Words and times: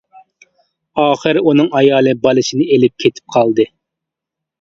ئاخىرى 1.01 1.43
ئۇنىڭ 1.51 1.69
ئايالى 1.79 2.13
بالىسىنى 2.23 2.65
ئېلىپ 2.77 3.05
كېتىپ 3.05 3.37
قالدى. 3.37 3.67